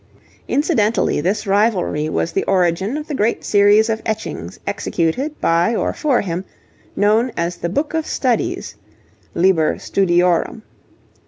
[0.47, 5.93] Incidentally this rivalry was the origin of the great series of etchings executed by or
[5.93, 6.43] for him,
[6.95, 8.73] known as The Book of Studies
[9.35, 10.63] (Liber Studiorum).